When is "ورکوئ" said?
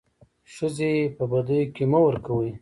2.05-2.51